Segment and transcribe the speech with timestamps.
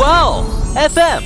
[0.00, 1.22] 哇哦，FM。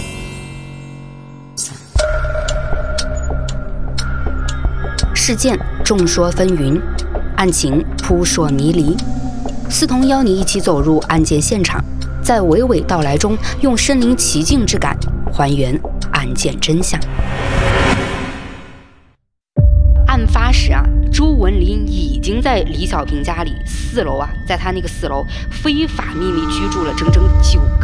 [5.14, 6.82] 事件众说纷纭，
[7.36, 8.96] 案情扑朔迷离。
[9.70, 11.80] 思彤邀你一起走入案件现场，
[12.20, 14.98] 在娓娓道来中，用身临其境之感
[15.32, 15.80] 还原
[16.10, 17.00] 案件真相。
[20.08, 20.82] 案发时啊，
[21.12, 25.24] 朱文林已经在李小平家里四楼啊，在他那个四楼
[25.62, 27.83] 非法秘密居住了整整九个。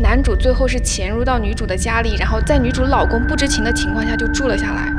[0.00, 4.90] 男主最后是潜入到女主的家里，然后在女主老公不知情的情况下就住了下来。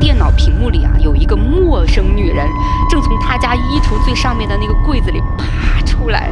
[0.00, 2.46] 电脑屏幕里啊，有一个陌生女人
[2.88, 6.30] 正从他家衣橱最上面的那个柜子里爬出来。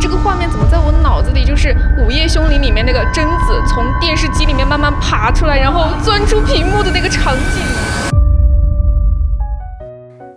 [0.00, 1.74] 这个画面怎么在我脑子里就是
[2.06, 8.12] 《午夜凶铃》里面那个贞子从电视机里面慢慢爬出来，然后钻出屏幕的那个场景？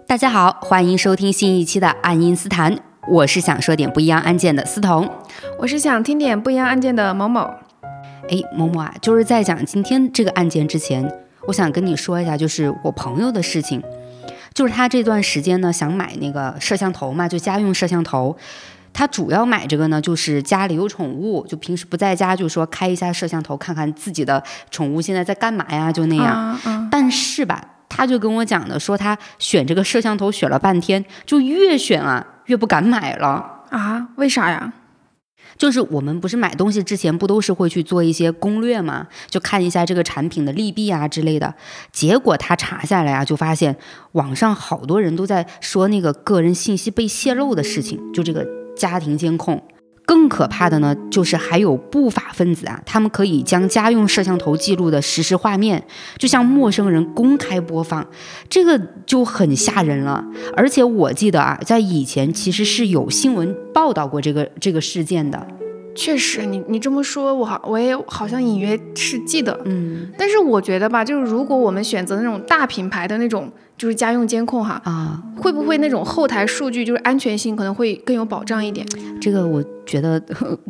[0.08, 2.76] 大家好，欢迎收听新一期的《爱因斯坦》，
[3.12, 5.10] 我是想说点不一样案件的思彤，
[5.60, 7.42] 我是想听点不一样案件的某某。
[8.30, 11.06] 哎，某某啊，就是在讲今天这个案件之前，
[11.46, 13.84] 我想跟你说一下，就是我朋友的事情，
[14.54, 18.38] 就是他这段时间呢想买那个摄像头嘛，就家用摄像头。
[18.94, 26.58] 他主要买这个呢，就是家里有宠物，就平时不在家，就说开一下摄像头，看看自己的宠物现在在干嘛呀，就那样。
[26.90, 27.62] 但是吧。
[27.94, 34.10] 他就跟我讲的，说他选这个摄像头选了半天，就越选啊越不敢买了啊？
[34.18, 34.74] 为啥呀？
[35.58, 41.56] 就是我们不是买东西之前不都是会去做一些攻略嘛，就看一下这个产品的利弊啊之类的。
[41.94, 43.78] 结果他查下来啊，就发现
[44.12, 49.64] 网上好多人都在说那个个人信息被泄露的事情，就这个家庭监控。
[50.12, 55.82] 更可怕的呢，就是还有不法分子啊，他们可以将家用摄像头记录的实时画面，
[56.18, 58.06] 就向陌生人公开播放，
[58.50, 60.22] 这个就很吓人了。
[60.54, 65.48] 而且我记得啊，在以前其实是有新闻报道过这个这个事件的。
[65.96, 70.08] 确实，你你这么说，我好我也好像隐约是记得，嗯。
[70.18, 78.86] 但是我觉得吧，就是如果我们选择那种大品牌的那种，就是家用监控哈，啊，会不会那种后台数据就是安全性可能会更有保障一点？
[79.20, 80.22] 这个我觉得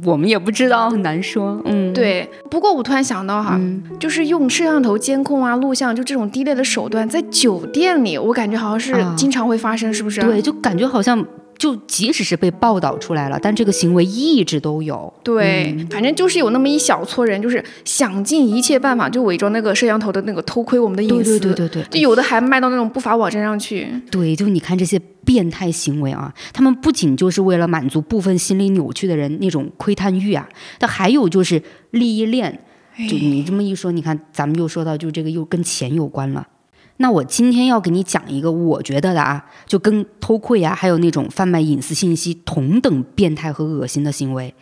[0.05, 1.61] 我们也不知道，很难说。
[1.65, 2.27] 嗯，对。
[2.49, 3.59] 不过我突然想到哈，
[3.99, 10.21] 就是用摄像头监控啊、录像，就这种低劣的手段，在酒店里，我感觉好像是经常会发生，是不是？
[10.21, 11.25] 对，就感觉好像。
[11.61, 15.13] 就即使是被报道出来了，但这个行为一直都有。
[15.21, 21.39] 对，反正就是有那么一小撮人，就是想尽一切办法，就伪装那个摄像头的那个偷窥我们的隐私。
[21.39, 23.87] 对对对对对，就有的还卖到那种不法网站上去。
[24.09, 31.61] 对，就你看这些变态行为啊，他们不仅就是为了满足部分心理扭曲的人那种窥探欲啊，但还有就是
[31.91, 32.59] 利益链。
[33.07, 36.47] 就你这么一说，你看咱们又说到，就这个又跟钱有关了。
[36.97, 44.53] 那我今天要给你讲一个我觉得的啊，就跟偷窥啊，还有那种贩卖隐私信息同等变态和恶心的行为。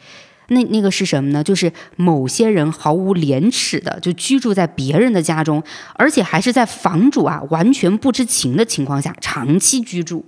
[0.51, 1.43] 那那个是什么呢？
[1.43, 5.61] 就是某些人毫无廉耻的就居住在别人的家中，
[5.93, 10.25] 而且还是在房主啊完全不知情的情况下长期居住。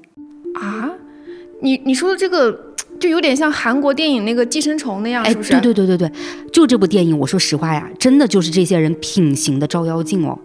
[0.53, 0.91] 啊，
[1.61, 5.53] 你你说的这个 就有点像韩国电影那个寄生虫那样，是不是？
[5.53, 6.11] 对对对对对，
[6.53, 10.37] 就这部电影，我说实话呀，真的就是这些人品行的照妖镜哦。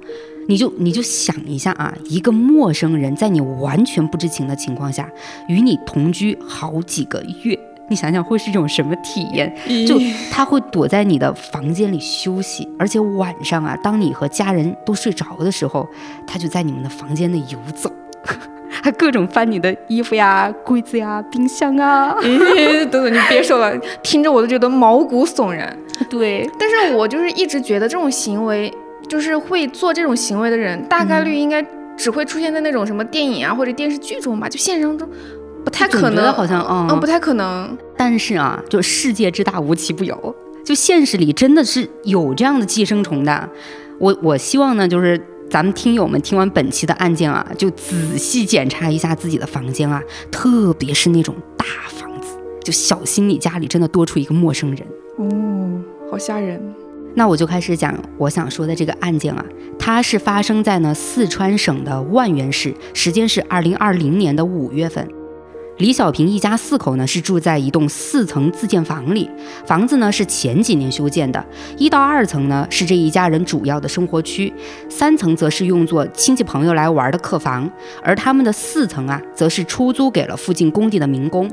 [0.49, 5.11] 你就你就想一下啊，一个陌生人在你完全不知情的情况下
[5.49, 7.59] 与你同居好几个月，
[7.89, 9.53] 你想想会是一种什么体验？
[9.87, 15.89] 就他会躲在你的房间里休息，而且晚上啊，当你和家人都睡着的时候，
[16.27, 17.91] 他就在你们的房间内游走，
[18.71, 22.15] 还各种翻你的衣服呀、柜子呀、冰箱啊。
[22.23, 25.77] 等等，你别说了，听着我都觉得毛骨悚然。
[26.09, 28.73] 对，但是我就是一直觉得这种行为。
[29.09, 31.65] 就是会做这种行为的人，大概率应该
[31.97, 35.09] 只会出现在那种什么电影啊或者电视剧中吧，就现实当中
[35.65, 37.77] 不太可能，好像嗯不太可能。
[37.97, 40.35] 但是啊，就世界之大无奇不有，
[40.65, 43.49] 就现实里真的是有这样的寄生虫的。
[43.99, 45.19] 我我希望呢，就是
[45.49, 54.87] 咱们听友们听完本期的案件啊，就仔细检查一下自己的房间啊，特别是那种大房子，就小心你家里真的多出一个陌生人。
[55.17, 55.81] 哦，
[56.11, 56.61] 好吓人。
[57.17, 59.43] 那我就开始讲我想说的这个案件啊，
[59.79, 65.09] 它是发生在呢四川省的万源市，时间是二零二零年的五月份。
[65.79, 69.31] 李小平一家四口呢是住在一栋四层自建房里，
[69.67, 71.43] 房子呢是前几年修建的，
[71.79, 74.53] 一到二层呢是这一家人主要的生活区，
[74.91, 77.71] 三层则是用作亲戚朋友来玩的客房，
[78.03, 81.51] 而他们的四层啊则是出租给了附近工地的民工。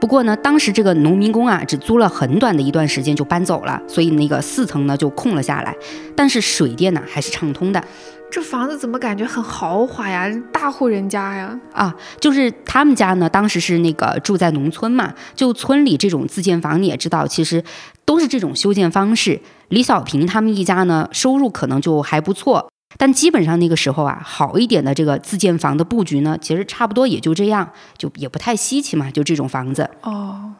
[0.00, 5.74] 不过呢，当时这个农民工啊，只租了很短的一段时间就搬走了，所以那个四层呢就空了下来。
[6.14, 7.82] 但是水电呢还是畅通的。
[8.30, 10.28] 这房子怎么感觉很豪华呀？
[10.52, 11.58] 大户人家呀？
[11.72, 17.64] 啊，就是他们家呢，当时是那个住在农村嘛，就村里这种自建房，你也知道，其实
[18.04, 19.40] 都是这种修建方式。
[19.68, 22.68] 李小平他们一家呢，收入可能就还不错。
[22.96, 29.90] 但基本上那个时候啊，好一点的这个自建房的布局呢，其实差不多也就这样，就也不太稀奇嘛，就这种房子。
[30.02, 30.52] 哦，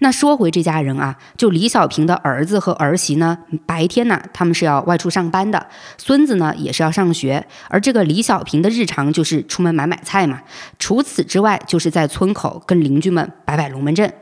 [0.00, 10.42] 那说回这家人啊，就李小平的儿子和儿媳呢，白天呢他们是要外出上班的，孙子呢也是要上学，而这个李小平的日常就是出门买买菜嘛，
[10.78, 14.12] 除此之外就是在村口跟邻居们摆摆龙门阵。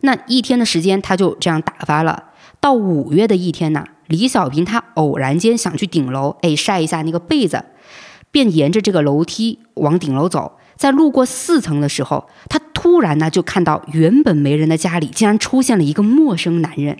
[0.00, 2.24] 那一天的时间他就这样打发了。
[2.60, 3.84] 到五月的一天呢。
[4.08, 7.64] 李小平他偶然间想去顶楼，哎，晒一下那个被子，
[8.30, 10.52] 便沿着这个楼梯往顶楼走。
[10.76, 16.96] 在路过四层的时候，他突然呢就看到原本没人的家里竟然出现了一个陌生男人。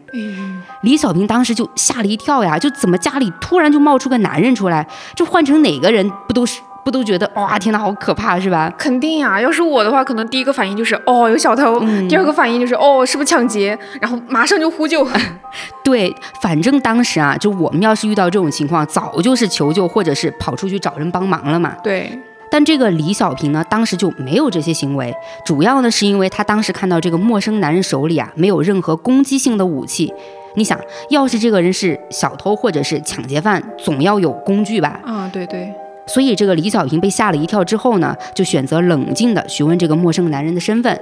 [0.82, 4.88] 李小平当时就吓了一跳呀，就怎么家里突然就冒出个男人出来？
[5.14, 6.60] 这换成哪个人不都是？
[6.84, 8.72] 不都觉得哇天呐好可怕是吧？
[8.78, 11.78] 肯定呀，要是我的话，可能第一个反应就是哦有小偷，
[12.08, 15.06] 第二个反应就是哦是不是抢劫，然后马上就呼救。
[15.84, 21.75] 对，反正当时啊，就我们要是遇到这种情况，早就是求救或者是跑出去找人帮忙了嘛。
[21.82, 22.19] 对，
[22.50, 25.14] 但这个李小平呢，当时就没有这些行为，
[25.44, 30.12] 主要呢是因为他当时看到这个陌生男人手里啊没有任何攻击性的武器。
[30.54, 30.78] 你想
[31.10, 35.00] 要是这个人是小偷或者是抢劫犯，总要有工具吧？
[35.04, 35.72] 啊，对对。
[36.08, 40.99] 所以，这个李小平被吓了一跳之后呢，就选择冷静的询问这个陌生男人的身份。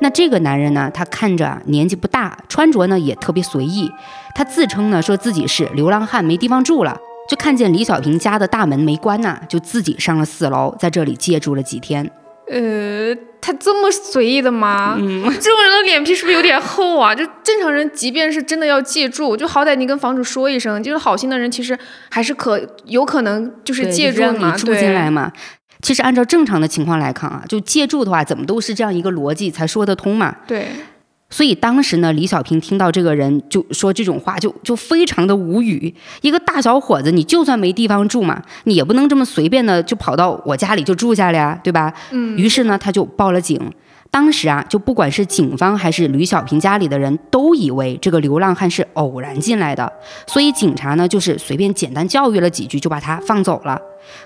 [0.00, 3.90] 那这个男人呢，他看着年纪不大，穿着呢也特别随意。
[4.34, 6.96] 他自称呢，说自己是流浪汉，没地方住了，
[7.28, 12.10] 就看见李小平家的大门没关呐，就自己上了四楼，在这里借住了几天。
[12.48, 14.96] 呃，他这么随意的吗？
[14.98, 17.14] 嗯，这种人的脸皮是不是有点厚啊？
[17.14, 21.78] 就正常人，即便是真的要借住，就好歹你跟房主说一声，就是好心的人，其实
[22.10, 25.32] 还是可有可能就是借住嘛，住进来嘛。
[25.82, 30.36] 其实按照正常的情况来看啊，就借住的话，怎么都是这样一个逻辑才说得通嘛。
[30.46, 30.68] 对。
[31.30, 35.94] 所以当时呢，李小平听到这个人就说这种话，就就非常的无语。
[36.22, 41.94] 一个大小伙子，你就算没地方住嘛，你也不能这么随便的就跑到我家里就住下了呀，对吧？
[42.10, 42.36] 嗯。
[42.36, 43.58] 于是呢，他就报了警。
[44.10, 49.92] 当时啊，就不管是警方还是吕小平家里的人都以为这个流浪汉是偶然进来的，
[50.26, 53.80] 所以警察呢就是随便简单教育了几句就把他放走了。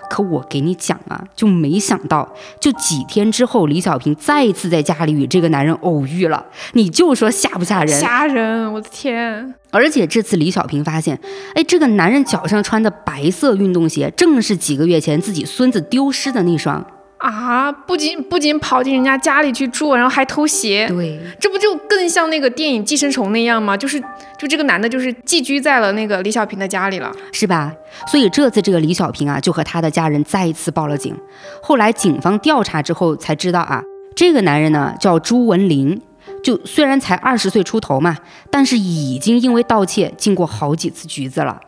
[0.09, 2.27] 可我给你讲啊，就没想到，
[2.59, 6.47] 就几天之后，李小平再一次在家里与这个男人偶遇了。
[6.73, 8.01] 你就说吓不吓人？
[8.01, 8.73] 吓人！
[8.73, 9.55] 我的天！
[9.71, 11.19] 而且这次李小平发现，
[11.55, 16.87] 哎，这个男人脚上穿的白色运动鞋，正是几个月前自己孙子丢失的那双。
[17.25, 17.73] 啊！
[17.73, 23.75] 不仅不仅跑进人家家里去住，然后还偷鞋，对，这不就更像那个电影《寄生虫》那样吗？
[23.75, 23.99] 就是，
[24.39, 27.73] 就这个男的，就是寄居在了那个李小平的家里了，是吧？
[28.07, 31.17] 所以这次这个李小平啊，就和他的家人再一次报了警。
[31.63, 33.83] 后来警方调查之后才知道啊，
[34.15, 35.99] 这个男人呢叫朱文林，
[36.43, 38.19] 就虽然才二十岁出头嘛，
[38.51, 41.59] 但是已经因为盗窃进过好几次局子了。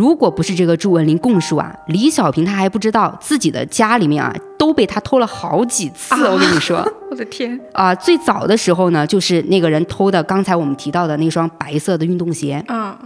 [0.00, 6.14] 如果不是这个朱文林供述啊，李小平他还不知道自己的家里面啊都被他偷了好几次。
[6.14, 6.78] 我跟你说，
[7.10, 7.94] 我的天啊！
[7.94, 12.64] 最早的时候呢，就是那个人偷的刚才我们提到的那双白色的运动鞋。
[12.68, 12.96] 嗯。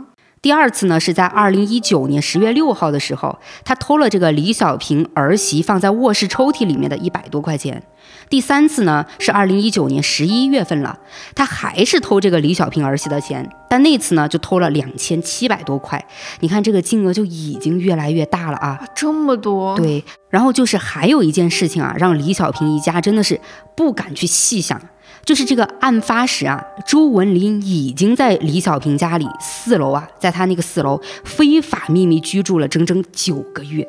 [0.45, 7.83] 第二次呢，是在二零一九年十月六号的时候，他偷了这个李小平儿媳放在卧室抽屉里面的一百多块钱。
[8.29, 10.99] 第三次呢，是二零一九年十一月份了，
[11.35, 16.07] 他还是偷这个李小平儿媳的钱，但那次呢，就偷了两千七百多块。
[16.41, 19.75] 你看这个金额就已经越来越大了啊，这么多。
[19.79, 23.41] 对，然后就是还有一件事情啊，让李小平一家真的是
[23.75, 24.79] 不敢去细想。
[25.25, 33.87] 就是这个案发时啊，朱文林已经在李小平家里四楼啊，在他那个四楼非法秘密居住了整整九个月，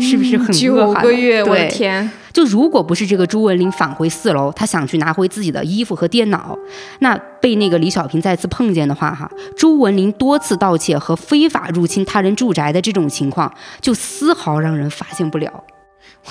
[0.00, 1.42] 是不是很九个月？
[1.42, 2.10] 我的天！
[2.32, 6.56] 就如果不是这个朱文林返回四楼，他想去拿回自己的衣服和电脑，
[7.00, 15.64] 那被那个李小平再次碰见的话，哈，朱文林多次盗窃和非法入侵他人住宅的这种情况，就丝毫让人发现不了。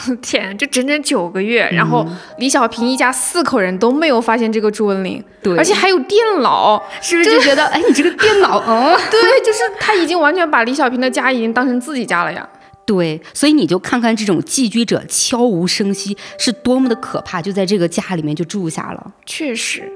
[0.21, 2.05] 天，这整整九个月，然后
[2.37, 12.47] 李小平一家四口人都没有发现这个朱文林，对，而且还有电脑，是不是就觉得，哎，你这个电脑，嗯，对，就是他已经完全把李小平的家已经当成自己家了呀。
[12.85, 19.11] 对，所以你就看看这种寄居者悄无声息是多么的可怕，就在这个家里面就住下了。
[19.25, 19.91] 确实。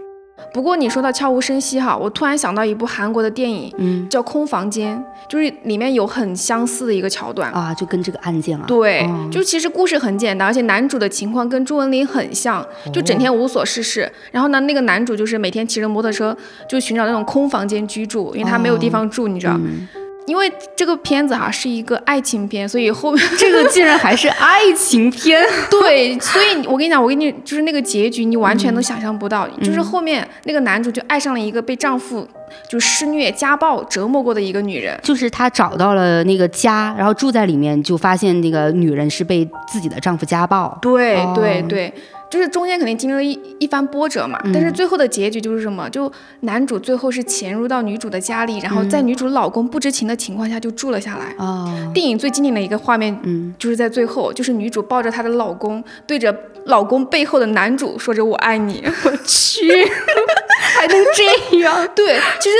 [0.53, 4.97] 不过你说到悄无声息哈，我突然想到一部韩国的电影，嗯叫《空房间》，
[5.29, 7.49] 就是里面有很相似的一个桥段。
[7.51, 14.11] 啊，就跟这个案件啊，对，哦就其实故事很简单，而且男主的情况跟朱文林很像，就整天无所事事。
[14.31, 16.35] 然后呢，那个男主就是每天骑着摩托车，
[16.67, 19.53] 就寻找那种空房间居住，因为他没有地方住，你知道。
[19.57, 19.87] 嗯
[20.27, 32.27] 因为这个片子哈是一个爱情片，所以后面这个竟然还是爱情片， 对，所以我跟你讲，我跟你就是那个结局，你完全都想象不到，嗯就是后面那个男主就爱上了一个被丈夫
[32.69, 34.99] 就施虐、家暴、折磨过的一个女人。
[35.03, 40.77] 就是他找到了那个家，然后住在里面，就发现那个女人是被自己的丈夫家暴。
[40.81, 41.93] 对哦对对，
[42.31, 45.89] 就是中间肯定经历了一一番波折嘛，但是最后的结局就是什么？
[45.89, 46.09] 就
[46.39, 51.35] 男主最后是潜入到女主的家里，然后在女主老公不知情的情况下就住了下来。
[51.37, 56.33] 哦，电影最经典的一个画面，嗯，就是在最后，就是女主抱着她的老公，对着
[56.67, 59.67] 老公背后的男主说着“我爱你 ”。我去，
[60.79, 61.85] 还能这样？
[61.93, 62.55] 对，其实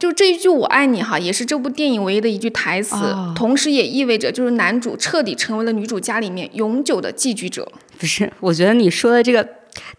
[0.00, 7.70] 就这一句“我爱你”哈，也是这部电影唯一的一句台词，哦同时也意味着就是男主彻底成为了女主家里面永久的寄居者。
[8.02, 9.46] 不是，我觉得你说的这个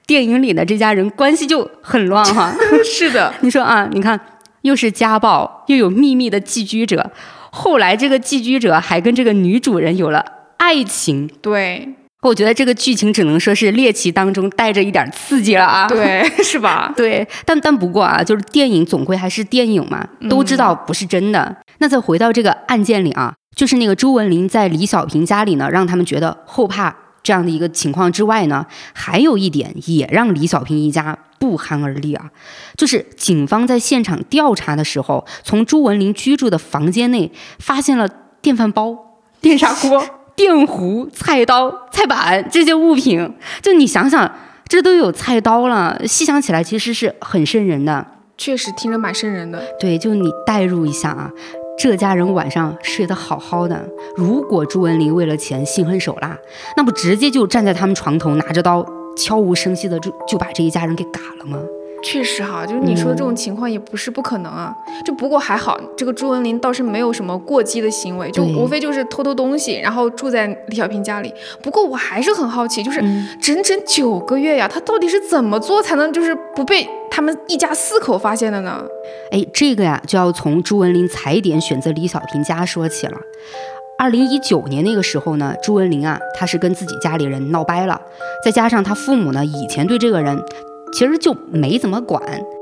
[0.06, 2.54] 电影里的这家人关系就很乱哈。
[2.84, 4.20] 是的， 你说啊，你看，
[4.64, 7.12] 又是家暴，又有秘密的寄居者，
[7.50, 10.26] 后来这个寄居者还跟这个女主人有了
[10.58, 11.30] 爱情。
[11.42, 15.88] 对我觉得这个剧情只能说是猎奇当中带着一点刺激了啊。
[15.88, 16.92] 对，是吧？
[16.98, 21.56] 对，但但不过啊，就是电影总归还是电影嘛，都知道不是真的。
[21.80, 32.30] 那再回到这个案件里啊，就是那个朱文林在李小平家里呢，让他们觉得后怕这样的一个情况之外呢，还有一点也让李小平一家不寒而栗啊，
[32.78, 38.08] 就是警方在现场调查的时候，从朱文林居住的房间内发现了
[38.42, 38.96] 电饭煲、
[39.42, 43.34] 电砂锅、 电壶、菜刀、菜板这些物品。
[43.62, 44.30] 就你想想，
[44.68, 48.06] 这都有菜刀了，细想起来其实是很瘆人的。
[48.38, 49.64] 确实听着蛮瘆人的。
[49.80, 51.32] 对，就你代入一下啊，
[51.78, 56.38] 这家人晚上睡得好好的，如果朱文林为了钱心狠手辣，
[56.78, 58.86] 那不直接就站在他们床头拿着刀，
[59.18, 61.60] 悄无声息的就就把这一家人给嘎了吗？
[62.04, 64.76] 确实哈，就是你说的这种情况也不是不可能啊。
[65.06, 71.34] 就不过还好，这个朱文林倒是没有什么过激的行为，就无非就是偷偷东西，然后住在李小平家里。
[71.62, 73.00] 不过我还是很好奇，就是
[73.42, 78.84] 整整九个月呀，他到底是怎么做才能就是不被他们一家四口发现的呢？
[79.32, 83.18] 哎，这个呀，就要从朱文林踩点选择李小平家说起了。
[83.98, 88.02] 二零一九年那个时候呢，朱文林啊，他是跟自己家里人闹掰了，
[88.44, 90.38] 再加上他父母呢，以前对这个人
[90.94, 92.22] 其实就没怎么管，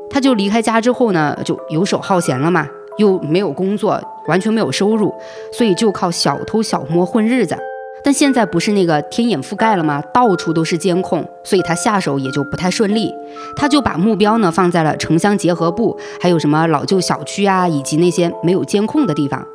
[0.10, 5.14] 他就离开家之后呢，就游手好闲了嘛，又没有工作，完全没有收入，
[5.52, 7.58] 所以就靠小偷小摸混日子。
[8.04, 10.02] 但现在不是那个天眼覆盖了吗？
[10.12, 13.14] 到处都是监控，所以他下手也就不太顺利。
[13.56, 19.46] 他就把目标呢放在了城乡结合部，还有什么老旧小区啊，以及那些没有监控的地方。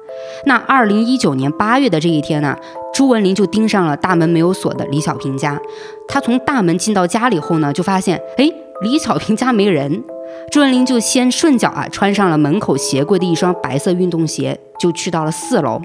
[0.45, 2.57] 那二零一九年八月的这一天呢，
[2.95, 5.61] 朱文林就盯上了大门没有锁的李小平家。
[6.07, 8.49] 他从大门进到家里后呢，就发现，哎，
[8.83, 10.05] 李小平家没人。
[10.51, 15.81] 朱文林就先顺脚啊穿上了门口鞋柜的一双白色运动鞋，就去到了四楼。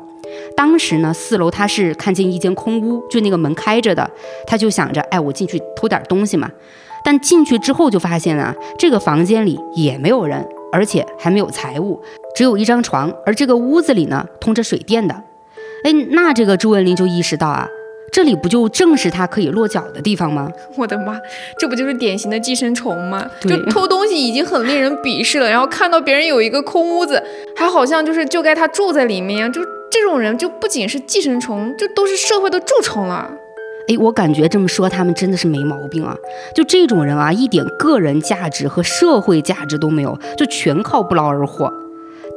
[0.56, 4.10] 当时呢，四楼他是看见一间空屋，就那个门开着的，
[4.46, 6.50] 他就想着，哎，我进去偷点东西嘛。
[7.04, 12.02] 但进去之后就发现啊，这个房间里也没有人，而且还没有财物，
[12.36, 15.14] 只有一张床，而这个屋子里呢通着水电的。
[15.84, 17.68] 哎，那这个朱文林就意识到啊，
[18.12, 20.52] 这里不就正是他可以落脚的地方吗？
[20.76, 21.18] 我的妈，
[21.58, 23.26] 这不就是典型的寄生虫吗？
[23.42, 27.24] 就偷东西已经很令人鄙视了，然后看到别人有一个空屋子，
[27.56, 33.30] 还好像就是就该他住在里面一样，就这种人就不仅是寄生虫，就都是社会的蛀虫了。
[33.88, 36.16] 哎，我感觉这么说他们真的是没毛病啊！
[36.54, 41.72] 就这种人啊，一点个人价值和社会价值都没有，就全靠不劳而获。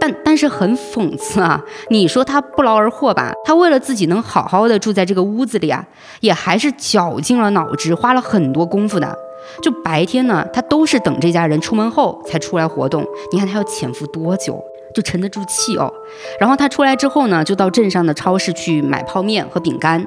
[0.05, 1.59] 但但是很讽刺啊！
[1.89, 5.83] 你说他不劳而获吧，他为了自己能好好的住在这个屋子里啊，
[6.21, 9.17] 也还是绞尽了脑汁，花了很多功夫的。
[9.63, 13.03] 就白天呢，他都是等这家人出门后才出来活动。
[13.33, 14.63] 你看他要潜伏多久，
[14.95, 15.91] 就沉得住气哦。
[16.39, 20.07] 然后他出来之后呢，就到镇上的超市去买泡面和饼干。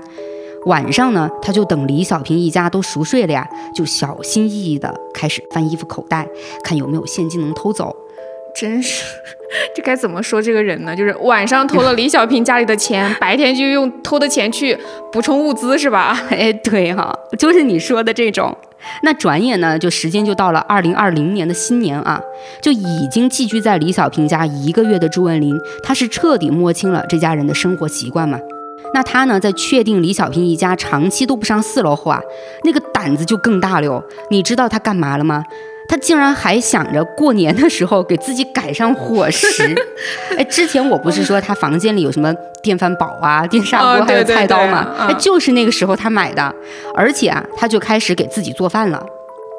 [0.68, 6.28] 晚上呢，他就等李小平一家都熟睡了呀，就小心翼翼的开始翻衣服口袋，
[6.64, 7.96] 看有没有现金能偷走。
[8.60, 9.04] 真是，
[9.76, 10.96] 这该怎么说这个人呢？
[10.96, 14.76] 就是晚上偷了李小平家里的钱，白天就用偷的钱去
[15.12, 16.20] 补充物资，是吧？
[16.32, 18.58] 哎，对哈、就是你说的这种。
[19.04, 22.20] 那转眼呢，就时间就到了二零二零年的新年啊，
[22.60, 28.40] 就已经寄居在李小平家一个月的朱文林，他是彻底摸清了这家人的生活习惯嘛。
[28.94, 32.20] 那他呢，在确定李小平一家长期都不上四楼后啊，
[32.64, 34.04] 那个胆子就更大了哟。
[34.32, 35.44] 你知道他干嘛了吗？
[35.88, 39.76] 他竟然还想着过年的时候给自己改上伙食。
[40.38, 44.94] 哎，之前我不是说他房间里有什么电饭煲啊、电砂锅还有菜刀吗？
[45.00, 46.54] 哎，就是那个时候他买的，
[46.94, 49.06] 而且啊，他就开始给自己做饭了。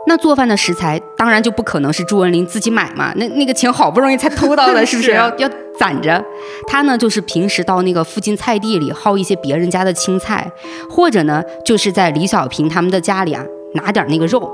[0.06, 6.24] 那做饭的食材当然就不可能是朱文林自己买嘛，那那个钱好不容易才偷到的， 是不是要要攒着？
[6.66, 10.50] 他呢就是平时到那个附近菜地里薅一些别人家的青菜，
[10.88, 13.44] 或者呢就是在李小平他们的家里啊
[13.74, 14.50] 拿点那个肉，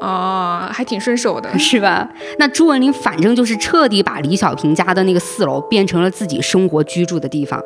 [0.00, 2.08] 哦，还挺顺手的， 是吧？
[2.38, 7.62] 那朱文林反正就是彻底把李小平家的那个四楼变成了自己生活居住的地方。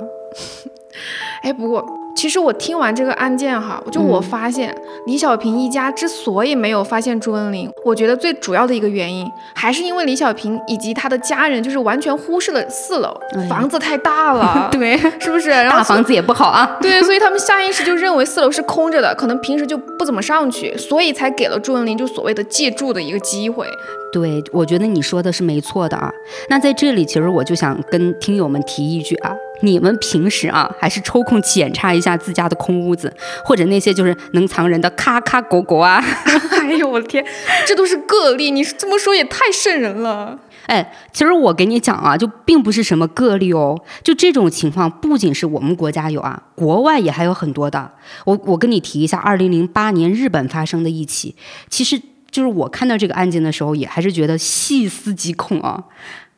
[1.43, 1.85] 哎，不过。
[2.15, 4.75] 其实我听完这个案件哈，就我发现
[5.07, 13.13] 李小平一家之所以没有发现朱文林，我觉得最主要的一个原因还是因为李小平以及他的家人就是完全忽视了四楼
[13.49, 15.51] 房子太大了， 对，是不是？
[15.51, 16.77] 大房子也不好啊。
[16.81, 23.67] 对，所以他们下意识就认为四楼是空着的，可能平时就不怎么上去，所以才给了朱文林就所谓的借住的一个机会。
[24.13, 26.13] 对，我觉得你说的是没错的啊。
[26.51, 29.35] 那在这里，其实我就想跟听友们提一句啊。
[29.63, 33.13] 你们平时啊，还是抽空检查一下自家的空屋子，
[33.45, 36.05] 或者那些就是能藏人的咔咔狗狗啊！
[36.61, 37.25] 哎呦我的天，
[37.67, 40.39] 这都是个例，你这么说也太瘆人了。
[40.67, 47.91] 哎，其实我给你讲啊，就并不是什么个例哦，就这种情况不仅是我们国家有啊，国外也还有很多的。
[48.25, 51.35] 我我跟你提一下，二零零八年日本发生的一起，
[51.69, 52.01] 其实
[52.31, 55.83] 就是我看到这个案件的时候，也还是觉得细思极恐啊。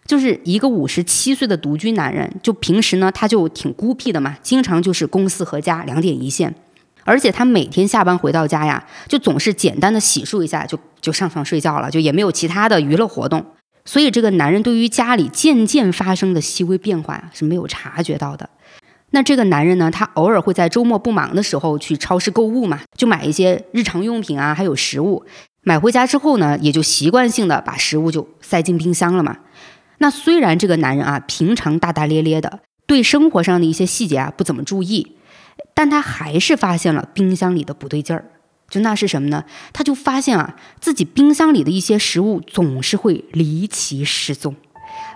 [0.07, 6.55] 就是一个五十七岁的独居男人，就平时呢他就挺孤僻的嘛，经常就是公司和家两点一线，
[7.05, 13.45] 而且他每天下班回到家呀，就总是简单的洗漱一下就就上床睡觉了，就也没有其他的娱乐活动，
[13.85, 18.51] 所以这个男人对于家里渐渐发生的细微变化是没有察觉到的。
[19.11, 25.25] 那这个男人呢，他偶尔会在周末不忙的时候去超市购物嘛，就买一些日常用品啊，还有食物，
[25.63, 29.39] 买回家之后呢，也就习惯性的把食物就塞进冰箱了嘛。
[29.99, 35.17] 那虽然这个男人啊，平常大大咧咧的，对生活上的一些细节啊不怎么注意，
[35.73, 38.25] 但他还是发现了冰箱里的不对劲儿。
[38.69, 39.45] 就那是什么呢？
[39.73, 44.55] 他就发现啊，自己冰箱里的一些食物总是会离奇失踪。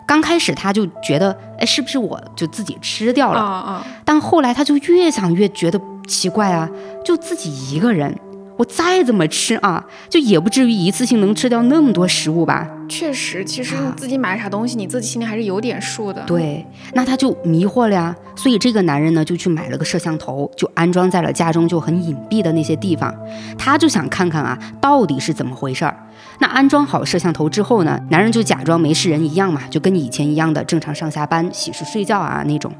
[0.07, 3.85] 刚开始他就觉得，哎，是不是我就自己吃掉了？
[4.05, 6.71] 但后来他就越想越觉得奇怪啊，
[7.05, 8.17] 就自己一个人。
[8.59, 12.69] 我再怎么吃啊，就也不至于一次性能吃掉那么多食物吧？
[12.89, 16.25] 确实，其实你自己买啥东西，你自己心里还是有点数的。
[16.27, 18.15] 对，那他就迷惑了呀。
[18.35, 23.15] 所以这个男人呢，就去买了个摄像头，就安装在了家中就很隐蔽的那些地方。
[23.57, 25.97] 他就想看看啊，到底是怎么回事儿。
[26.41, 32.73] 那安装好摄像头之后呢，男人就假装没事人一样嘛，就跟你以前一样的正常上下班、洗漱、睡觉啊那种。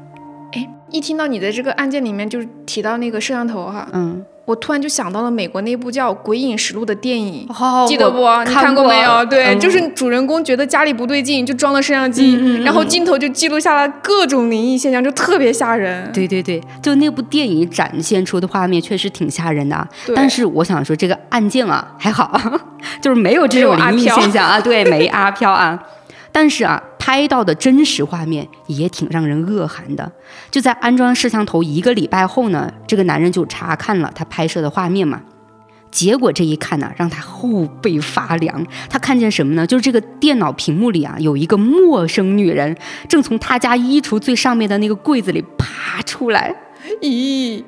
[0.51, 4.25] 哎，一听到你的这个案件里面就是提到那个摄像头哈，嗯。
[4.49, 7.47] 我突然就想到了美国那部叫《鬼影实录》的电影，
[7.87, 8.17] 记得不？
[8.43, 9.23] 你看过没有？
[9.25, 16.11] 对，就是主人公觉得家里不对劲，就装了摄像机，然后镜头就记录下了各种灵异现象，就特别吓人。
[16.11, 19.87] 对对对，就那部电影展现出的画面确实挺吓人的。
[20.15, 22.35] 但是我想说，这个案件啊还好，
[22.99, 25.79] 就是没有这种灵异现象啊，对，没阿飘啊。
[26.31, 30.11] 但是啊，拍到的真实画面也挺让人恶寒的。
[30.51, 35.21] 就在安装摄像头一个礼拜后呢，这个男人就查看了他拍摄的画面嘛。
[35.89, 38.63] 结果这一看呢，让他后背发凉。
[38.87, 39.65] 他看见什么呢？
[39.65, 46.53] 就是这个电脑屏幕里啊，有一个陌生女人正从他家衣橱最上面的那个柜子里爬出来。
[47.01, 47.63] 咦？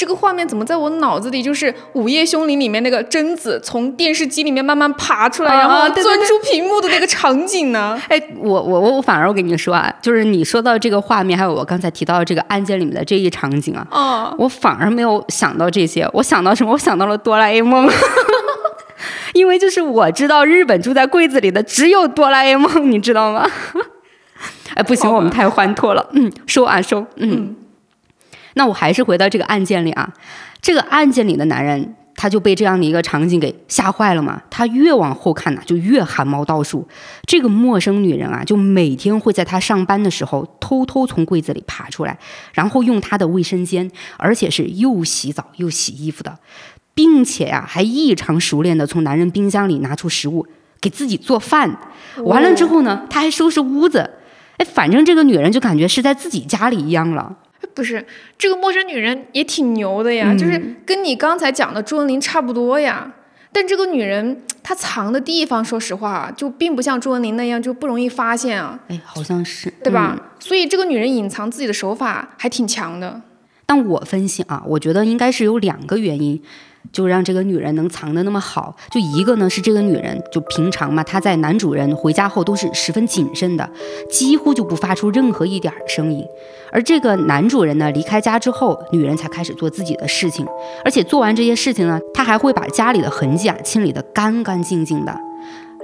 [0.00, 8.00] 这个画面怎么在我脑子里就是《午夜凶铃》里面那个贞子从电视机里面慢慢爬出来，然后钻出屏幕的那个场景呢？
[8.08, 16.72] 哎，我我我反而我跟你说啊，就是你说到这个画面，还有我刚才提到的这个案件里面的这一场景啊，哦，我反而没有想到这些，我想到什么？
[16.72, 17.86] 我想到了哆啦 A 梦，
[19.34, 23.46] 因为就是我知道日本住在柜子里的只有哆啦 A 梦，你知道吗？
[24.74, 27.54] 哎，不行，我们太欢脱了，嗯，收啊收，嗯。
[28.54, 30.12] 那我还是回到这个案件里啊，
[30.60, 34.42] 这个案件里的男人他就被这样的一个场景给吓坏了嘛。
[34.50, 36.86] 他越往后看呢，就越汗毛倒竖。
[37.24, 42.18] 这个陌生女人啊，就每天会在他上班的时候偷偷从柜子里爬出来，
[42.52, 46.38] 然后用他的卫生间，而且是又洗澡又洗衣服的，
[46.94, 50.46] 并且呀，还异常熟练的从男人冰箱里拿出食物
[50.80, 51.78] 给自己做饭。
[52.24, 54.10] 完了之后呢，他还收拾屋子。
[54.58, 57.34] 哎，反正这个女人就感觉是在自己家里一样了。
[57.74, 58.04] 不是
[58.38, 63.12] 这个陌生女人也挺牛的呀，就是跟你刚才讲的朱文林差不多呀。
[63.52, 68.78] 但这个女人她藏的地方，说实话就并不像朱文林那样就不容易发现啊。
[68.88, 70.16] 哎，好像是，对吧？
[70.38, 73.20] 所以这个女人隐藏自己的手法还挺强的。
[73.66, 76.40] 但我分析啊，我觉得应该是有两个原因。
[76.92, 83.70] 就让这个女人能藏得那么好，就一个呢是这个女人，就平常嘛，她在男主人回家后都是十分谨慎的，
[84.10, 86.24] 几乎就不发出任何一点声音。
[86.72, 90.46] 而这个男主人呢离开家之后，女人才开始做自己的事情，
[90.84, 95.16] 而且做完这些事情呢，她还会把家里的痕迹啊清理得干干净净的。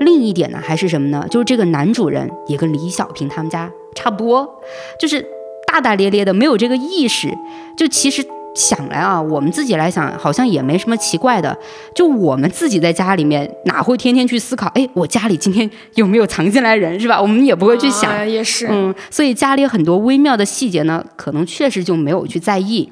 [0.00, 1.26] 另一点呢还是什么呢？
[1.30, 4.60] 就是这个男主人也跟李小平他们家差不多，
[5.00, 5.24] 就是
[5.66, 7.32] 大大咧咧的，没有这个意识，
[7.76, 8.26] 就其实。
[8.56, 11.56] 想来啊，我们自己来想，好像也没什么奇怪的。
[11.94, 14.66] 就我们自己在家里面，哪会天天去思考？
[14.74, 17.20] 哎，我家里今天有没有藏进来人，是吧？
[17.20, 18.28] 我们也不会去想。
[18.28, 22.90] 也是，嗯，所以家里很多微妙的细节呢，可能确实就没有去在意。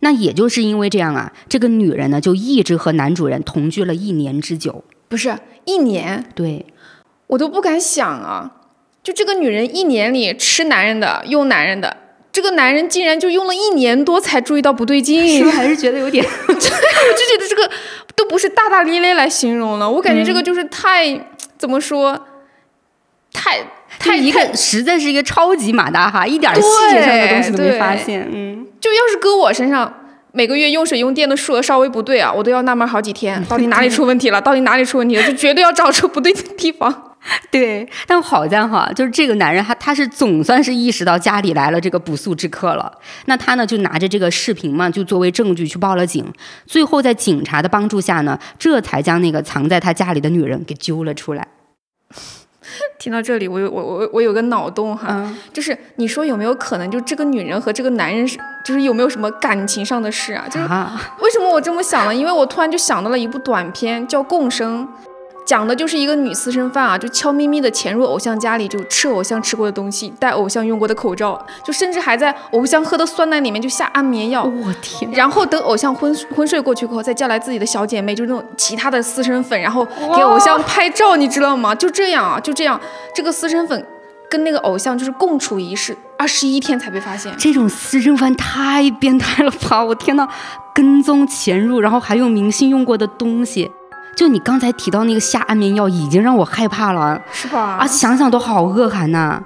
[0.00, 4.84] 那也就是因为这样啊，这个女人呢，就一直和男主人同居了一年之久。
[5.08, 5.34] 不是
[5.64, 6.24] 一年？
[6.34, 6.66] 对，
[7.26, 8.52] 我都不敢想啊！
[9.02, 11.96] 就这个女人一年里吃男人的，用男人的。
[12.32, 16.24] 这个男人竟然就用了一年多才注意到不对劲，还是觉得有点？
[16.46, 17.70] 我就觉得这个
[18.14, 22.26] 都不是大大咧咧来形容了，我感觉这个就是太怎么说，
[23.32, 23.58] 太
[23.98, 28.28] 太一个实在是一个超级马大哈，一点细节上的东西都没发现。
[28.32, 29.99] 嗯，就要是搁我身上，
[30.32, 34.40] 每个月用水用电的数额稍微不对啊，我都要纳闷好几天， 到底哪里出问题了？
[34.40, 35.22] 到底哪里出问题了？
[35.24, 37.16] 就绝对要找出不对的地方。
[37.50, 42.90] 对，但好在哈，就是这个男人他他是总算是意识到家里来了这个不速之客了。
[43.26, 46.24] 那他呢就拿着这个视频嘛，就作为证据去报了警。
[46.64, 51.46] 最后在警察的帮助下呢，这才将那个藏在他家里的女人给揪了出来。
[52.98, 60.44] 听到这里，我有我我我有个脑洞哈，就是你说有没有可能，就这个女人和这个男人是，就是有没有什么感情上的事啊？
[60.50, 60.66] 就是
[61.22, 62.14] 为什么我这么想呢？
[62.14, 64.86] 因为我突然就想到了一部短片，叫《共生》。
[65.50, 74.44] 讲的就是一个女私生饭啊，就悄咪咪的潜入偶像家里，就吃偶像吃过的东西，戴偶像用过的口罩，就甚至还在偶像喝的酸奶里面就下安眠药。
[74.44, 75.10] 我天！
[75.10, 81.74] 然后等偶像昏昏睡过去过后，再叫来自己的小姐妹，就那种其他的私生粉，然后给偶像拍照，你知道吗？
[81.74, 82.80] 就这样啊，就这样，
[83.12, 83.84] 这个私生粉
[84.30, 87.34] 跟那个偶像就是共处一室，二十一天才被发现。
[87.36, 89.82] 这种私生饭太变态了吧！
[89.82, 90.28] 我天呐，
[90.72, 93.68] 跟踪潜入，然后还用明星用过的东西。
[94.20, 97.78] 就你刚才提到那个下安眠药，已经让我害怕了，是吧？
[97.80, 99.42] 啊，想想都好恶寒呐。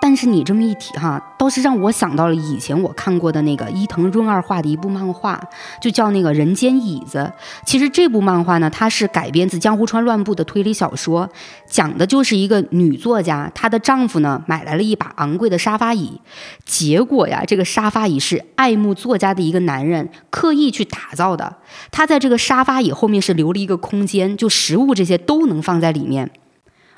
[0.00, 5.40] 但是你这么一提哈，倒是让我想到了以前我看过的那个伊藤润二画的一部漫画，
[5.80, 7.18] 就叫那个《人间椅子》。
[7.64, 11.28] 其实这部漫画呢，它是改编自江户川乱步的推理小说，
[11.66, 16.20] 讲的就是一个女作家，她的丈夫呢买来了一把昂贵的沙发椅，
[16.64, 21.56] 结果呀，这个沙发椅是爱慕作家的一个男人刻意去打造的，
[21.90, 26.30] 他在这个沙发椅后面是留了一个空间，就食物这些都能放在里面。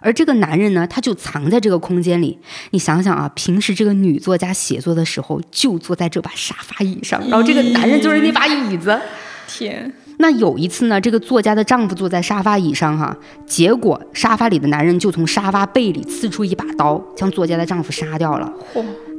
[0.00, 2.38] 而这个男人呢，他就藏在这个空间里。
[2.70, 8.98] 你想想啊，平时这个女作家写作的时候，就坐在这把沙发椅上，然后这个男人就是那把椅子。
[9.46, 9.92] 天！
[10.18, 18.52] 那有一次呢，这个作家的丈夫坐在沙发椅上哈，结果沙发里的男人就从沙发背里刺出一把刀，将作家的丈夫杀掉了。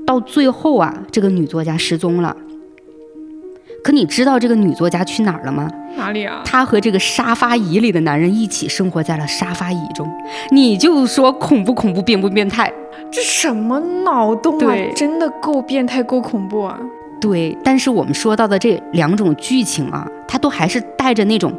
[0.06, 2.36] 到最后啊，这个女作家失踪了。
[3.84, 5.70] 可你知道这个女作家去哪儿了吗？
[5.98, 6.42] 哪里啊？
[6.46, 10.08] 她和这个沙发椅里的男人一起生活在了沙发椅中。
[10.52, 12.72] 你就说恐不恐怖，变不变态？
[13.12, 14.76] 这什么脑洞啊？
[14.96, 16.80] 真的够变态，够恐怖啊！
[17.20, 21.52] 对，但是我们说到的这两种剧情啊，它都还是带着那种。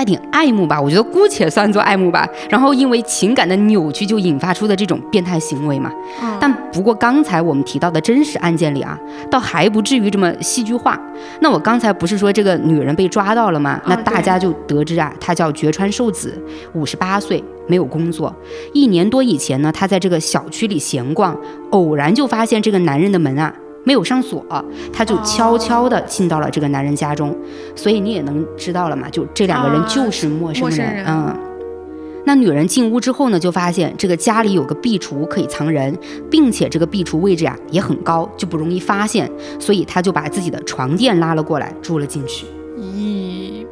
[0.00, 2.26] 带点爱慕吧，我觉得姑且算作爱慕吧。
[2.48, 5.92] 然后因为情感的扭曲，就引发出的这种变态行为嘛。
[6.40, 8.98] 但不过刚才我们提到的真实案件里啊，
[9.30, 10.98] 倒还不至于这么戏剧化。
[11.40, 13.78] 那我刚才不是说这个女人被抓到了吗？
[13.84, 16.32] 那大家就得知啊，她叫绝川寿子，
[16.72, 18.34] 五十八岁，没有工作。
[18.72, 21.36] 一年多以前呢，她在这个小区里闲逛，
[21.72, 23.54] 偶然就发现这个男人的门啊。
[23.82, 24.44] 没有上锁，
[24.92, 27.34] 他就悄悄地进到了这个男人家中，
[27.74, 31.04] 所以你也能知道了嘛，就这两个人就是陌生人。
[31.06, 31.34] 嗯，
[32.26, 35.96] 那女人进屋之后呢，就发现这个家里有个壁橱可以藏人，
[36.30, 42.44] 并且这个壁橱位置呀也很高，就不容易发现，所以她就把自己的床垫拉了过来住了进去。
[42.78, 43.64] 咦，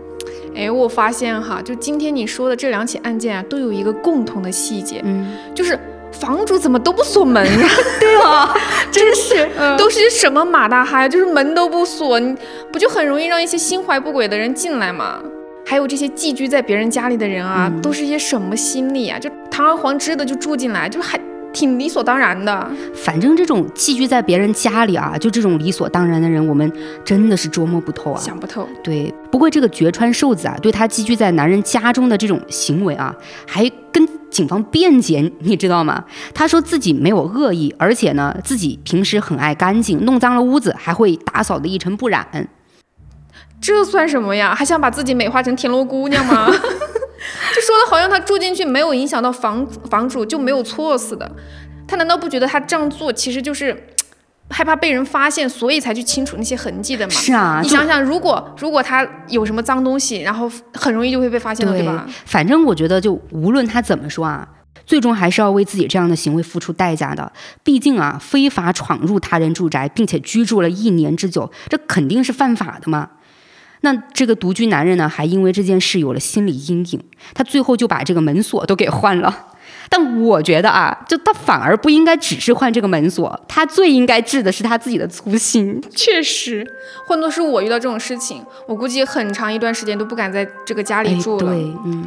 [0.57, 5.79] 哎，我发现哈，就今天你说的这两起案件啊，都有一个共同的细节，嗯，就是。
[6.21, 7.69] 房主怎么都不锁门呀？
[8.01, 8.55] 对啊，
[8.91, 12.37] 真是都是些什么马大哈呀，就是门都不锁，你
[12.73, 15.21] 不就很容易让一些心怀不轨的人进来吗？
[15.67, 19.19] 还有这些寄居在别人家里的人啊，都是一些什么心理啊？
[19.19, 21.21] 就堂而皇之的就住进来，就还
[21.53, 22.71] 挺理所当然的。
[22.95, 26.71] 反正这种寄居在别人家里啊，就这种理所当然的人，我们
[27.05, 28.69] 真的是捉摸不透啊，想不透。
[28.83, 33.15] 对，不过这个绝川寿子啊，对他寄居在男人家中的这种行为啊，
[33.47, 34.07] 还跟。
[34.31, 36.05] 警方辩解，你知道吗？
[36.35, 42.47] 他说自己没有恶意，而且呢，自己平时很爱干净，弄脏了屋子还会打扫的一尘不染。
[43.59, 44.55] 这算什么呀？
[44.55, 46.47] 还想把自己美化成田螺姑娘吗？
[47.55, 51.31] 就说的好像他住进去没有影响到房房主就没有错似的。
[51.87, 53.89] 他难道不觉得他这样做其实就是
[54.51, 57.11] 害怕被人发现，所以才去清除那些痕迹的吗？
[57.13, 62.07] 是啊，你想想，如果如果他有什么脏东西，然后很容易就会被发现了，对吧？
[62.25, 64.49] 反正我觉得，就无论他怎么说啊。
[64.87, 67.31] 最终还是要为自己这样的行为付出代价的。
[67.63, 73.11] 毕竟啊，非法闯入他人住宅，并且居住了一年之久，这肯定是犯法的嘛。
[73.81, 77.01] 那这个独居男人呢，还因为这件事有了心理阴影，
[77.35, 79.47] 他最后就把这个门锁都给换了。
[79.91, 85.81] 但我觉得啊，就他反而不应该只是换这个门锁，他最应该治的是他自己的粗心。
[85.95, 86.67] 确实，
[87.07, 91.53] 换作是我遇到这种事情，我估计很长一段时间都不敢在这个家里住了。
[91.53, 92.07] 对，嗯。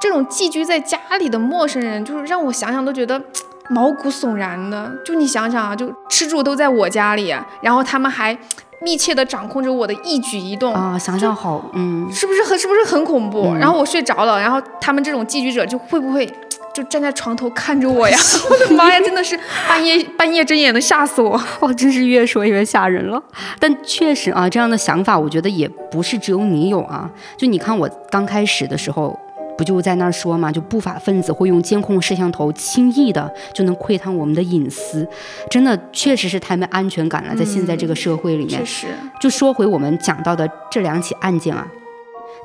[0.00, 3.22] 这种寄居在家里的陌生人，就是让我想想都觉得
[3.68, 4.90] 毛骨悚然的。
[5.04, 8.34] 就你想想啊，就吃住都在我家里，然后他们还
[8.82, 10.98] 密切的掌控着我的一举一动啊！
[10.98, 13.54] 想想好，嗯，是不是很是不是很恐怖？
[13.54, 16.26] 然后我睡着了，然后他们这种寄居者就会不会
[16.72, 18.16] 就站在床头看着我呀？
[18.48, 19.38] 我的妈呀， 真的是
[19.68, 21.40] 半夜半夜睁眼的吓死我！
[21.60, 23.22] 哇，真是越说越吓人了。
[23.58, 27.10] 但确实啊，这样的想法，我觉得也不是只有你有啊。
[27.36, 29.18] 就你看我刚开始的时候。
[29.60, 30.50] 不就在那儿说嘛？
[30.50, 35.06] 就不法分子会用监控摄像头轻易的就能窥探我们的隐私，
[35.50, 37.36] 真的确实是太没安全感了。
[37.36, 38.86] 在现在这个社会里面，确实。
[39.20, 41.68] 就说回我们讲到的这两起案件啊，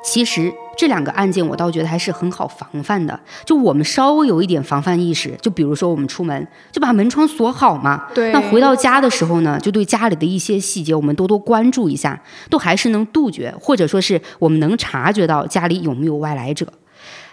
[0.04, 3.18] 其实这两个案件我倒觉得还是很好防范的。
[3.46, 8.08] 就我们稍微有一点防范意识，就比如说我们出门就把门窗锁好嘛。
[8.14, 8.30] 对。
[8.30, 16.70] 那回到家的时候呢，就对家里的一些细节我们多多关注一下，都还是能杜绝，或者说是我们能察觉到家里有没有外来者。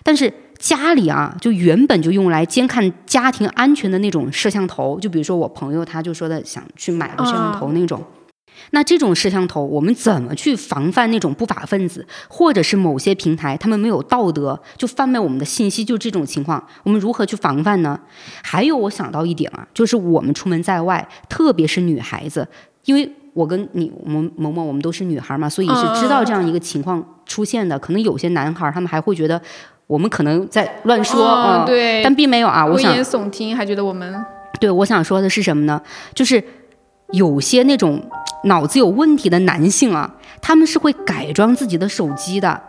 [0.04, 8.02] 但是家里啊，就原本就用来监看家庭安全的那种摄像头，就比如说我朋友他就说的想去买个摄像头那种，
[8.72, 18.00] 那这种摄像头我们怎么去防范那种不法分子，或者是某些平台他们没有道德就贩卖我们的信息，就这种情况，我们如何去防范呢？
[18.42, 22.48] 还有我想到一点啊，就是我们出门在外，特别是女孩子，
[22.86, 27.78] 因为我跟你我们萌萌我们都是女孩嘛，所以是知道这样一个情况出现的。
[27.80, 29.42] 可能有些男孩他们还会觉得。
[29.88, 32.65] 我们可能在乱说啊，对，但并没有啊。
[32.65, 34.26] 我想危言耸听，还觉得我们
[34.60, 35.82] 对我想说的是什么呢？
[36.13, 36.43] 就是
[37.12, 38.02] 有些那种
[38.46, 42.62] 脑子有问题的男性啊，他们是会改装自己的手机的。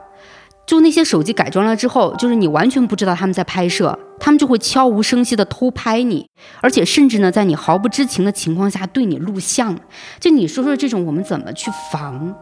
[0.66, 6.26] 就那些手机改装了之后，就是你完全不知道他们在拍摄，他们就会悄无声息的偷拍你，
[6.62, 9.78] 而且甚至呢，在你毫不知情的情况下对你录像。
[10.18, 12.34] 就你说说这种，我们怎么去防？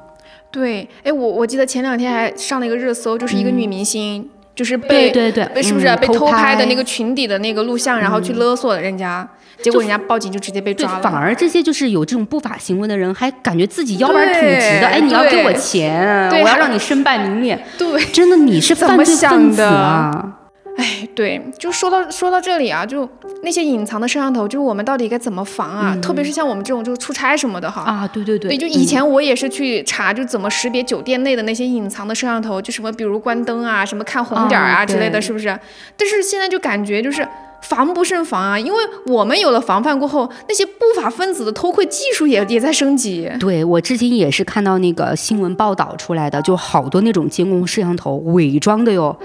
[0.52, 4.30] 对，哎，我我记得前两天还上了一个热搜，就是一个女明星。
[4.54, 9.26] 就是被对对对是不是被偷拍的那个群底的那个录像，然后去勒索人家，
[9.62, 11.02] 结果人家报警就直接被抓了。
[11.02, 14.86] 反而这些就是有这种不法行为的人，还感觉自己腰板挺直的。
[14.86, 17.58] 哎，你要给我钱，我要让你身败名裂。
[17.78, 20.41] 对，真的你是犯罪分子啊！
[20.76, 23.08] 哎，对，就说到说到这里啊，就
[23.42, 25.96] 那些隐藏的摄像头，就是我们到底该怎么防啊？
[26.00, 27.82] 特别是像我们这种就出差什么的哈。
[27.82, 28.50] 啊，对对对。
[28.50, 35.48] 对，就以前我也是去查，就怎么识别酒店内的那些隐藏的摄像头，就什么比如关灯啊，什么看红点啊之类的，是不是？
[35.96, 37.26] 但是现在就感觉就是。
[37.62, 38.58] 防不胜防啊！
[38.58, 43.30] 因为我们有了防范过后，那些不法分子的偷窥技术也也在升级。
[43.38, 49.16] 对我至今也是看到那个新闻报道出来的，就好多那种监控摄像头伪装的哟，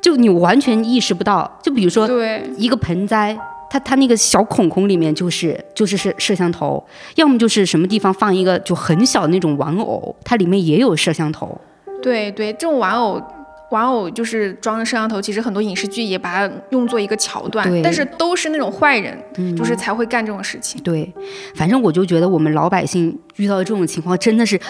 [0.00, 1.58] 就你完全意识不到。
[1.62, 3.36] 就比如说，对一个盆栽，
[3.70, 6.84] 它它那个小孔孔里面就是就是摄摄像头，
[7.16, 11.58] 要么就是什么地方放一个就很小的那种玩偶，它里面也有摄像头。
[12.02, 13.20] 对对，这种玩偶。
[13.70, 19.18] 玩偶就是装摄像头，其实很多影视剧也把它用作一个桥段，但是都是那种坏人，
[19.56, 20.80] 就是才会干这种事情。
[20.82, 21.12] 对，
[21.54, 24.60] 反正我就觉得我们老百姓遇到这种情况真的是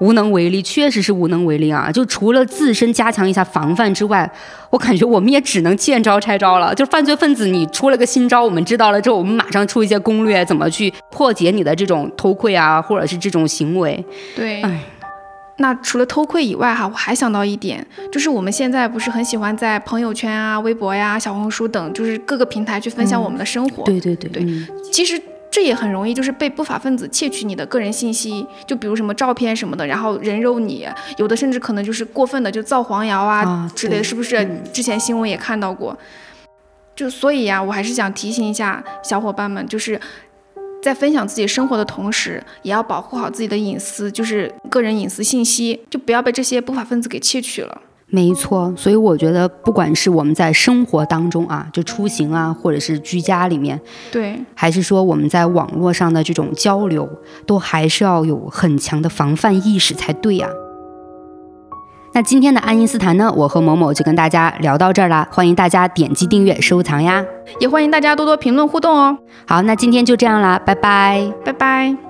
[0.00, 1.90] 无能为力，确实是无能为力啊！
[1.92, 4.30] 就除了自身加强一下防范之外，
[4.70, 6.74] 我感觉我们也只能见招拆招了。
[6.74, 14.02] 就犯罪分子你出了个新招，我们知道了之后，我们马上出一些攻略，怎么去破解你的这种偷窥啊，或者是这种行为。
[14.34, 14.80] 对，哎。
[15.58, 23.82] 那除了偷窥以外，哈，我还想到一点，就是我们现在不是很喜欢在朋友圈啊、微博呀、小红书等，就是各个平台去分享我们的生活。
[23.84, 24.46] 对对对对，
[24.92, 25.18] 其实
[25.50, 34.46] 这也很容易，就是被不法分子窃取你的个人信息，就比如什么照片什么的，然后人肉你，有的甚至可能就是过分的就造黄谣啊之类的，是不是？
[34.74, 35.96] 之前新闻也看到过。
[36.94, 39.98] 就所以呀，我还是想提醒一下小伙伴们，就是。
[40.82, 47.82] 在分享自己生活的同时，也要保护好自己的隐私，就是个人隐私信息，就不要被这些不法分子给窃取了。
[48.08, 53.80] 没错，所以我觉得，不管是我们在生活当中啊，就出行啊，或者是居家里面，
[54.12, 57.08] 对，还是说我们在网络上的这种交流，
[57.46, 60.48] 都还是要有很强的防范意识才对呀。
[62.16, 67.22] 那今天的爱因斯坦呢，我和某某就跟大家聊到这儿啦，欢迎大家点击订阅、收藏呀，
[67.60, 69.18] 也欢迎大家多多评论互动哦。
[69.46, 72.05] 好，那今天就这样啦，拜拜，拜拜。